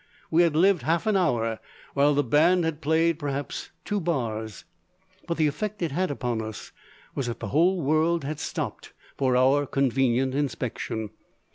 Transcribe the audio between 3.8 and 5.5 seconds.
two bars. But the